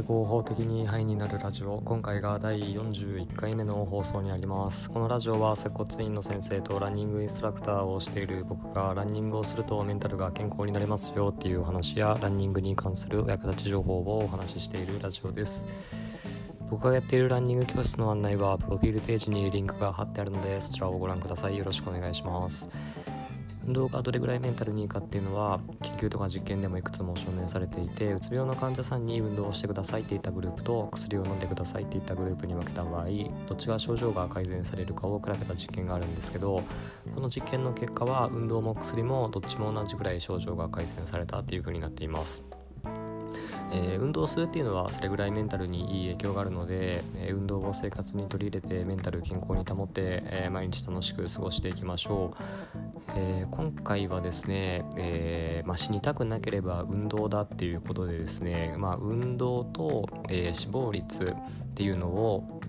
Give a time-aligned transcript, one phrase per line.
[0.00, 1.80] 合法的にハイになるラジオ。
[1.84, 4.90] 今回が第41回目の放送になります。
[4.90, 15.66] このラジオは接骨院の先生とランニングインストラクターをしている僕がランニングをするとメンタルが健康になりますよっていうお話やランニングに関するお役立ち情報をお話ししているラジオです。
[16.68, 21.56] 僕がやっているランニング教室の案内はプロフィールページにリンクが貼ってあるのでそちらをご覧ください。
[21.56, 22.68] よろしくお願いします。
[23.66, 33.06] 運動がどれぐらいメンタルにいいかっていうのは研究とか実験でもいくつも証明されていてうつ病の患者さんに運動をしてくださいって言ったグループと薬を飲んでくださいって言ったグループに分けた場合
[33.48, 36.62] どっちが症状が改善されるかを比べた実験があるんですけど
[37.14, 42.65] この実験の結果は運動も薬もどっちも同じぐらい症状が改善されたっていうふうになっています。
[43.76, 52.42] えー、運動するっていうのはそれぐらいメンタルにいい影響があるので、えー、運動を生活に取り入れてメンタル健康に保って、えー、毎日楽しく過ごしていきましょう、
[53.16, 62.60] え今回はですね、えまあ、死にたくなければ運動だっていうことでですね、まあ、運動と、え死亡率っていうのを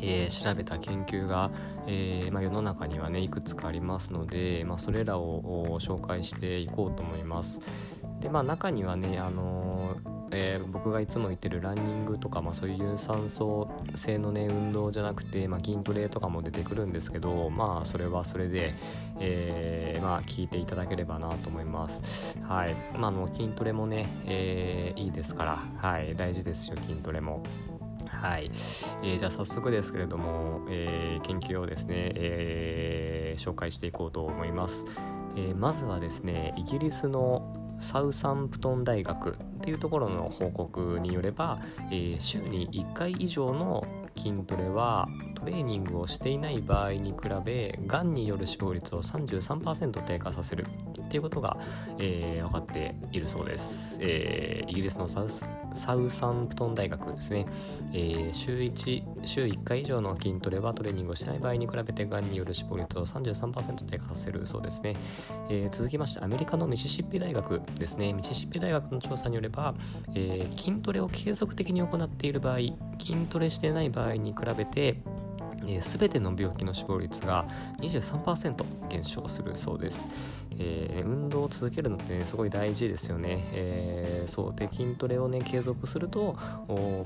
[0.00, 1.52] えー、調べた研究が、
[1.86, 7.60] えー、まあ、世の中にはねいくつかありますので、まあ、それらを紹介していこうと思います。
[8.20, 9.73] でまあ中にはね、あのー
[10.34, 18.74] えー、僕がいつも言ってるランニングとか、まあ、そういう有酸素性のね運動じゃなくて、まあ、筋トレとかも出てくるんですけどまあそれはそれで、
[19.20, 22.38] えー、まあ聞いていただければなと思います。
[22.42, 22.76] はい。
[22.98, 26.14] まあの筋トレもね、えー、いいですからはい。
[26.16, 27.42] 大事ですよ筋トレも。
[28.06, 28.50] はい、
[29.02, 34.84] えー、じゃあ早速ですけれども、え、研究をですね、えー、紹介していこうと思います、
[35.36, 37.42] え、まずはですねイギリスの
[37.80, 41.58] サウサンプトン大学っていうところの報告によれば、
[41.90, 50.66] えー、週に1回以上の筋トレはトレーニングをしていない場合に比べがんによる死亡率を33%低下させる。
[51.04, 51.58] っていうことが、
[51.98, 57.46] えー、分かっているそうです、えー、イギリスのサウスサウサンプトン大学ですね、
[57.92, 64.96] えー、週1週1回以上の筋トレはトレーニングをしない場合に比べてがんによる死亡率を33%低下させるそうですね、
[65.50, 68.12] えー、続きましてアメリカのミシシッピ大学ですね。
[68.12, 69.53] ミシシッピ大学の調査によれば、
[70.14, 72.58] えー、筋トレを継続的に行っている場合
[73.00, 75.00] 筋トレしてない場合に比べて、
[75.64, 77.46] 全ての病気の死亡率が
[77.80, 80.08] 23%減少するそうです、
[80.58, 86.36] えー、運動を続けるのってねすごい大事ですよね、えー、そうで筋トレをね継続すると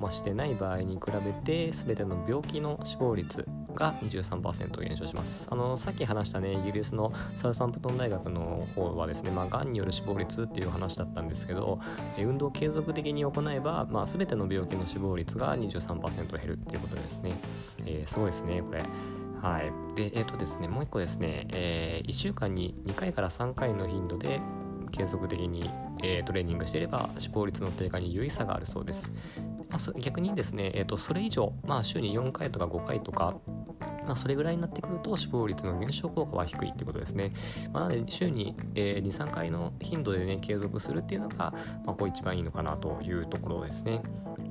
[0.00, 5.48] まあ、してない場合に比べて全ての病気の死亡率が23%減少します。
[5.50, 11.80] あのさっき話したねイギリスのサウサンプトン大学の方はですねまあがんによる死亡率っていう話だったんですけど、
[12.16, 17.38] え運動を継続的に行えば、まあ、全ての病気の死亡率が23%減るっていうことですね、
[17.86, 18.47] えすごいですね。
[18.48, 18.84] ねこれ
[19.42, 19.72] はい。
[19.94, 24.40] で、えっ、ー、とですね、もう一個ですね、えー、1週間に2回から3回の頻度で
[24.90, 25.70] 継続的に、
[26.02, 29.12] えー、トレーニングしていれば死亡率の低下に有意差があるそうです。
[29.70, 33.36] まあ、逆にですね、えーと、それ以上、まあ、週に4回とか5回とか、
[34.06, 37.32] まあ、それぐらいになってくると死亡率の減少効果は低いってことですね。
[37.72, 41.52] まあ、なので週に、えー、2、3回の頻度でね継続するっていうのが、
[41.84, 44.02] まあ、こう一番いいのかなというところですね。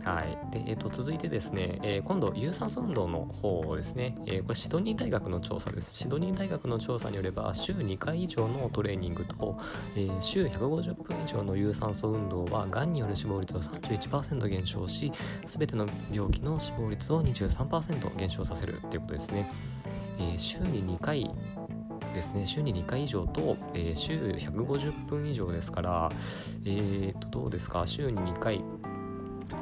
[0.07, 0.37] はい。
[0.51, 5.93] で、えっ、ー、と、続いてですね、えー、今度、有酸素運動の方ですね、えー、これ、シドニー大学の調査です。
[5.93, 9.59] シドニー大学の調査によれば、週2回以上のトレーニングと、
[9.97, 15.11] えー、週150分以上の有酸素運動は、がんによる死亡率を31%減少し、
[15.45, 19.51] すべての病気の死亡率を23%減少させるということですね。
[20.19, 21.29] えー、週に2回
[22.13, 26.09] ですね週に2回以上と、えー、週150分以上ですから、
[26.65, 27.85] えー、とどうですか？
[27.85, 28.63] 週に2回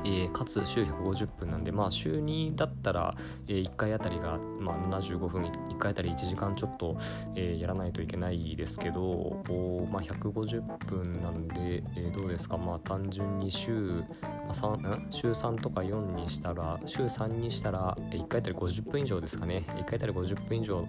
[0.06, 3.16] えー、かつ週150分なんで、まあ、週2だったら、
[3.48, 6.98] えー、1回あたりが、まあ、75分1回あたり1時間ちょっと、
[7.36, 9.44] えー、やらないといけないですけど、
[9.92, 19.64] まあ、150分なんで、えどうですか、まあ、単純に週,、まあ、3週3とか4にしたら週3にしたら、1回あたり50分以上ですかね。
[19.70, 20.88] 1回あたり50分以上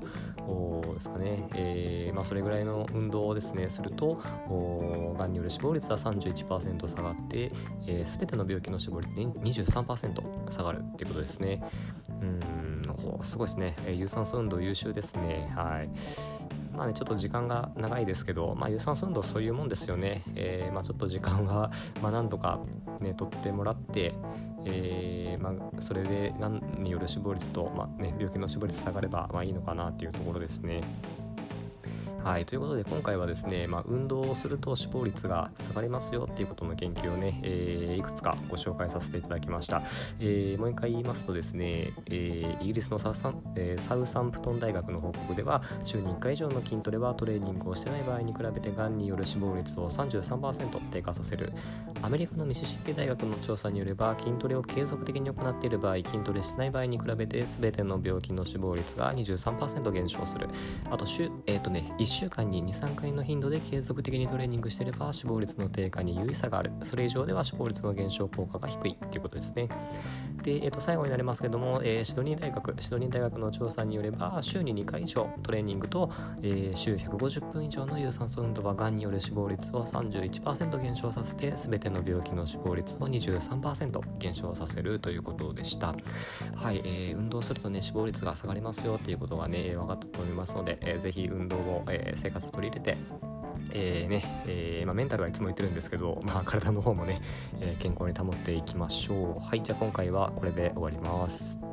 [0.95, 4.21] ですかね、えまあ、それぐらいの運動をですねすると
[5.19, 7.53] がんによる死亡率は31%下がって、
[7.87, 11.63] えー、全ての病気の死亡率23%下がるっていうことですね。
[12.21, 12.77] うん
[13.23, 13.77] すごいですね。
[13.95, 15.53] 有酸素運動優秀ですね。
[15.55, 15.89] はい。
[16.77, 20.23] まあね、ちょっと時間が長いですけど、まあ、有酸素運動そういうもんですよね。
[20.35, 21.71] えー、まあ、ちょっと時間は、
[22.03, 22.61] まあ、何とか、
[23.01, 24.15] ね、取ってもらって、
[24.65, 30.83] えー、まあ、それで何による死亡率と、まあね、病気の死亡率下がれば、まあ、いいのかなっていうところですね。
[32.27, 39.85] はい、ということで今回はですね、まあ、運動をすると死亡率が下がりますよっていうことの研究をね、えー、いくつかご紹介させていただきました。
[40.19, 51.53] えー、もう一回言いますとですね、えー、イギリスのサウサン,、えサウサンプトン大学の報告では週に1回以上の筋トレはトレーニングをしてない場合に比べてがんによる死亡率を33%低下させる
[52.03, 60.49] アメリカのミシシッピ大学の調査によれば筋トレを継続的に行っている場合筋トレしない場合に比べて全ての病気の死亡率が23%減少する
[60.91, 66.73] あと週、えーとね、1週間に23回の頻度で継続的にトレーニングしてれば死亡率の低下に有意差がある。
[66.83, 69.69] それ以上では死亡率の減少効果が低いということですね。
[70.43, 76.11] で、えー、と最後になりますけども、えー、シドニー大学シドニー大学の調査によれば週に2回以上トレーニングと、
[76.41, 85.95] えー、週150分以上の有酸素運動はがんによる死亡率を31%減少させて全ての病気の死亡率を23%減少させるということでした。
[86.55, 92.99] はい、えー、運動するとね死亡率が下がりますよっていうことがね分かったと思いますので、えー、ぜひ運動を、えー、生活取り入れて
[93.73, 97.21] えーねえーまあ、メンタルはいつも言ってるんですけど、まあ、体の方もね、
[97.61, 99.47] えー、健康に保っていきましょう。
[99.47, 101.66] はいじゃあ今回はこれで終わります。